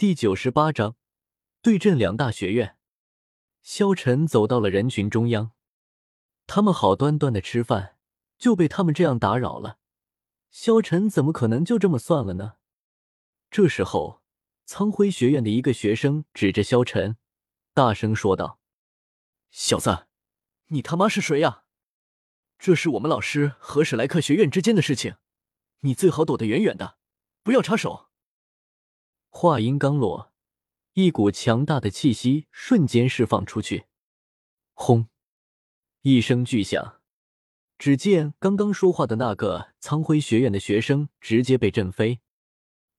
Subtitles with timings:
[0.00, 0.96] 第九十八章
[1.60, 2.78] 对阵两大学院。
[3.60, 5.52] 萧晨走到了人群中央，
[6.46, 7.98] 他们好端端的吃饭，
[8.38, 9.78] 就被他们这样打扰了。
[10.50, 12.54] 萧晨怎么可能就这么算了呢？
[13.50, 14.22] 这时候，
[14.64, 17.18] 苍辉学院的一个学生指着萧晨，
[17.74, 18.58] 大声说道
[19.52, 20.06] ：“小子，
[20.68, 21.64] 你他妈是谁呀？
[22.58, 25.16] 这是我们老师和史莱克学院之间的事情，
[25.80, 26.96] 你最好躲得远远的，
[27.42, 28.06] 不要插手。”
[29.32, 30.32] 话音刚落，
[30.92, 33.86] 一股强大的气息瞬间释放出去。
[34.74, 35.08] 轰！
[36.02, 37.00] 一声巨响，
[37.78, 42.20] 只见刚刚说话的那个苍辉学院的学生直接被震飞。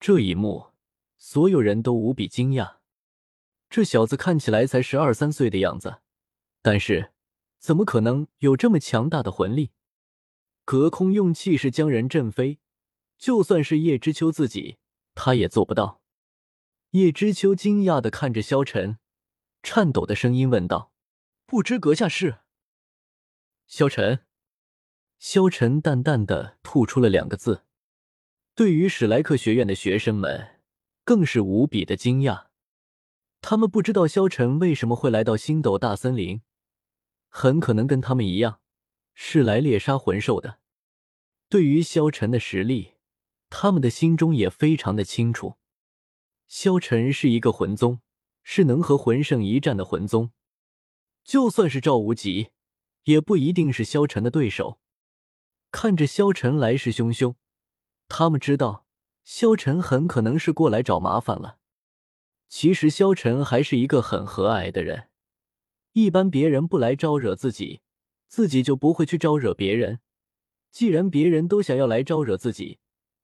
[0.00, 0.72] 这一幕，
[1.18, 2.76] 所有人都无比惊讶。
[3.68, 6.00] 这小子看起来才十二三岁的样子，
[6.62, 7.12] 但是
[7.58, 9.72] 怎么可能有这么强大的魂力？
[10.64, 12.58] 隔空用气势将人震飞，
[13.18, 14.78] 就算是叶知秋自己，
[15.14, 16.00] 他也做不到。
[16.94, 18.98] 叶知秋惊讶的看着萧晨，
[19.64, 20.92] 颤抖的声音问道
[21.44, 22.38] ：“不知阁下是？”
[23.66, 24.20] 萧晨，
[25.18, 27.64] 萧晨淡淡的吐出了两个字。
[28.54, 30.60] 对于史莱克学院的学生们，
[31.02, 32.46] 更是无比的惊讶。
[33.40, 36.42] 他们不知道萧晨为什么会来到星斗大森林，
[37.28, 38.60] 很可能跟他们一样，
[39.14, 40.60] 是来猎杀魂兽的。
[41.48, 42.92] 对于萧晨的实力，
[43.50, 45.56] 他们的心中也非常的清楚。
[46.46, 48.00] 萧晨是一个魂宗，
[48.42, 50.30] 是能和魂圣一战的魂宗。
[51.24, 52.50] 就算是赵无极，
[53.04, 54.78] 也不一定是萧晨的对手。
[55.70, 57.34] 看着萧晨来势汹汹，
[58.08, 58.86] 他们知道
[59.24, 61.58] 萧晨很可能是过来找麻烦了。
[62.48, 65.08] 其实萧晨还是一个很和蔼的人，
[65.92, 67.80] 一般别人不来招惹自己，
[68.28, 70.00] 自己就不会去招惹别人。
[70.70, 72.78] 既然别人都想要来招惹自己，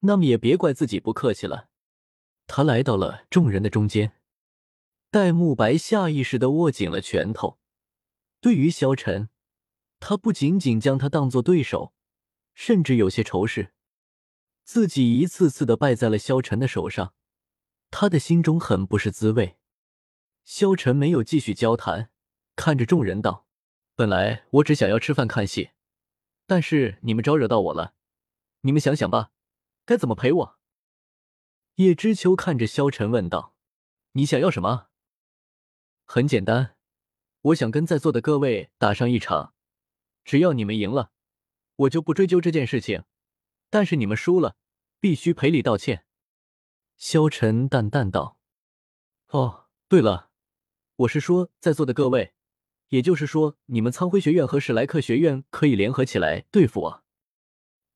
[0.00, 1.68] 那么也别怪自己不客气了。
[2.46, 4.12] 他来到了众人的中间，
[5.10, 7.58] 戴沐白下意识的握紧了拳头。
[8.40, 9.30] 对于萧晨，
[9.98, 11.94] 他不仅仅将他当做对手，
[12.54, 13.72] 甚至有些仇视。
[14.62, 17.14] 自己一次次的败在了萧晨的手上，
[17.90, 19.58] 他的心中很不是滋味。
[20.44, 22.10] 萧晨没有继续交谈，
[22.56, 23.46] 看着众人道
[23.96, 25.70] ：“本来我只想要吃饭看戏，
[26.46, 27.94] 但是你们招惹到我了，
[28.60, 29.32] 你们想想吧，
[29.86, 30.58] 该怎么赔我？”
[31.76, 33.56] 叶知秋看着萧晨问道
[34.12, 34.90] ：“你想要什么？”
[36.06, 36.76] 很简单，
[37.40, 39.54] 我想跟在座的各位打上一场，
[40.24, 41.10] 只要你们赢了，
[41.74, 43.00] 我就不追究这件事情；
[43.70, 44.56] 但是你们输了，
[45.00, 46.06] 必须赔礼道歉。”
[46.96, 48.38] 萧晨淡淡道
[49.30, 50.30] ：“哦，对了，
[50.94, 52.34] 我是说在座的各位，
[52.90, 57.04] 也就是说你们苍辉学院和史莱克学院可以联合起来对付我。”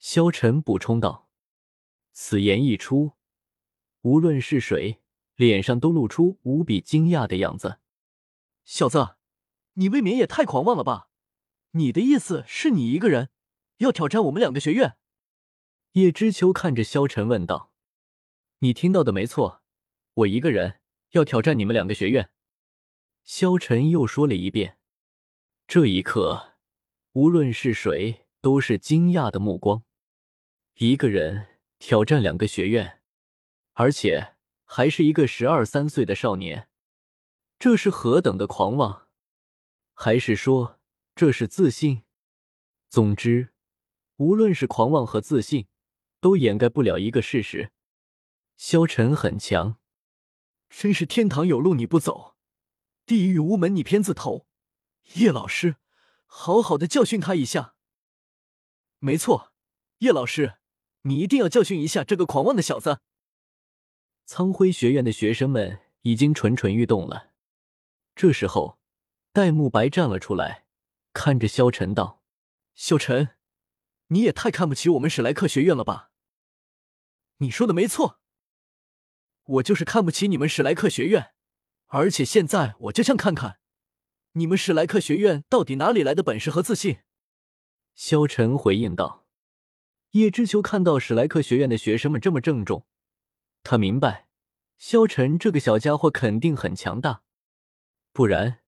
[0.00, 1.28] 萧晨补充道。
[2.12, 3.15] 此言一出。
[4.06, 5.00] 无论是谁，
[5.34, 7.80] 脸上都露出无比惊讶的样子。
[8.64, 9.16] 小子，
[9.72, 11.08] 你未免也太狂妄了吧？
[11.72, 13.30] 你的意思是你一个人
[13.78, 14.96] 要挑战我们两个学院？
[15.94, 17.72] 叶知秋看着萧晨问道
[18.60, 19.64] ：“你听到的没错，
[20.14, 20.78] 我一个人
[21.10, 22.30] 要挑战你们两个学院。”
[23.24, 24.78] 萧晨又说了一遍。
[25.66, 26.52] 这一刻，
[27.14, 29.82] 无论是谁，都是惊讶的目光。
[30.74, 33.02] 一个人挑战两个学院。
[33.78, 36.70] 而且还是一个十二三岁的少年，
[37.58, 39.08] 这是何等的狂妄？
[39.92, 40.80] 还是说
[41.14, 42.02] 这是自信？
[42.88, 43.52] 总之，
[44.16, 45.68] 无论是狂妄和自信，
[46.20, 47.70] 都掩盖不了一个事实：
[48.56, 49.76] 萧晨很强。
[50.70, 52.34] 真是天堂有路你不走，
[53.04, 54.46] 地狱无门你偏自投。
[55.16, 55.76] 叶老师，
[56.24, 57.74] 好好的教训他一下。
[59.00, 59.52] 没错，
[59.98, 60.54] 叶老师，
[61.02, 63.00] 你一定要教训一下这个狂妄的小子。
[64.26, 67.30] 苍辉学院的学生们已经蠢蠢欲动了。
[68.16, 68.80] 这时候，
[69.32, 70.64] 戴沐白站了出来，
[71.12, 72.24] 看着萧晨道
[72.74, 73.36] ：“萧晨，
[74.08, 76.10] 你也太看不起我们史莱克学院了吧
[77.38, 78.18] ？”“你说的没错，
[79.44, 81.32] 我就是看不起你们史莱克学院。
[81.86, 83.60] 而且现在我就想看看，
[84.32, 86.98] 你们史莱克学院到底哪里来的本事和自信。”
[87.94, 89.24] 萧晨回应道。
[90.10, 92.84] 叶知秋看到史莱克学院的学生们这么郑重。
[93.68, 94.28] 他明白，
[94.78, 97.22] 萧晨这个小家伙肯定很强大，
[98.12, 98.60] 不然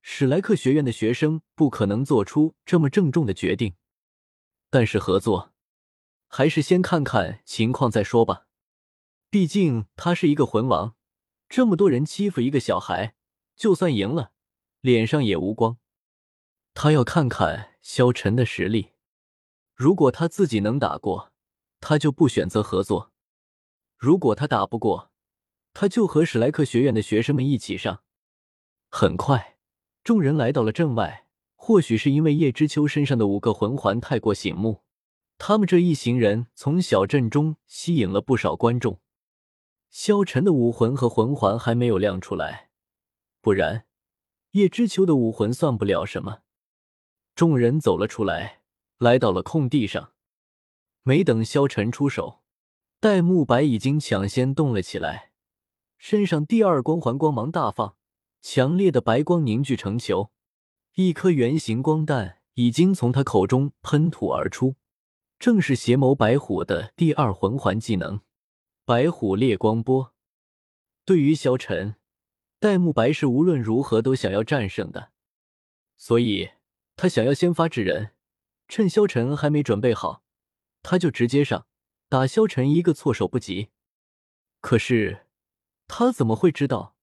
[0.00, 3.74] 史莱克学院的学生不可能做出这么郑重的决定。
[4.70, 5.52] 但是合作，
[6.28, 8.46] 还是先看看情况再说吧。
[9.28, 10.94] 毕竟他是一个魂王，
[11.48, 13.16] 这么多人欺负一个小孩，
[13.56, 14.30] 就算赢了，
[14.80, 15.78] 脸上也无光。
[16.74, 18.92] 他要看看萧晨的实力，
[19.74, 21.32] 如果他自己能打过，
[21.80, 23.12] 他就不选择合作。
[23.98, 25.10] 如果他打不过，
[25.74, 28.02] 他就和史莱克学院的学生们一起上。
[28.88, 29.58] 很快，
[30.02, 31.26] 众人来到了镇外。
[31.60, 34.84] 或许是因为叶知秋身上的五个魂环太过醒目，
[35.36, 39.00] 他们这一行人从小镇中吸引了不少观众。
[39.90, 42.70] 萧晨的武魂和魂环还没有亮出来，
[43.42, 43.86] 不然
[44.52, 46.42] 叶知秋的武魂算不了什么。
[47.34, 48.62] 众人走了出来，
[48.98, 50.12] 来到了空地上。
[51.02, 52.40] 没等萧晨出手，
[53.00, 55.30] 戴沐白已经抢先动了起来，
[55.98, 57.94] 身上第二光环光芒大放，
[58.40, 60.32] 强烈的白光凝聚成球，
[60.96, 64.74] 一颗圆形光弹已经从他口中喷吐而出，
[65.38, 68.20] 正是邪眸白虎的第二魂环技能——
[68.84, 70.12] 白虎烈光波。
[71.04, 71.94] 对于萧晨，
[72.58, 75.12] 戴沐白是无论如何都想要战胜的，
[75.96, 76.50] 所以
[76.96, 78.10] 他想要先发制人，
[78.66, 80.24] 趁萧晨还没准备好。
[80.82, 81.68] 他就直接上
[82.10, 83.68] 打萧晨一个措手不及，
[84.62, 85.26] 可是
[85.86, 86.96] 他怎么会知道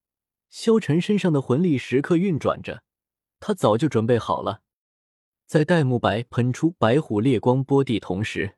[0.50, 2.82] 萧晨身上的魂力时刻运转着？
[3.40, 4.64] 他早就准备好了。
[5.46, 8.58] 在戴沐白喷出白虎烈光波地同时，